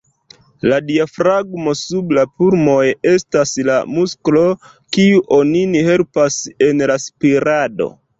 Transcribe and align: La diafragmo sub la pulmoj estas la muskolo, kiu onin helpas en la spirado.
La 0.69 0.77
diafragmo 0.85 1.73
sub 1.81 2.13
la 2.17 2.23
pulmoj 2.39 2.85
estas 3.09 3.51
la 3.67 3.75
muskolo, 3.97 4.45
kiu 4.97 5.21
onin 5.37 5.77
helpas 5.91 6.39
en 6.69 6.83
la 6.93 6.97
spirado. 7.05 7.89